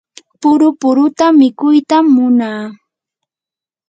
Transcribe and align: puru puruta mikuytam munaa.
puru 0.41 0.67
puruta 0.81 1.25
mikuytam 1.39 2.05
munaa. 2.15 2.63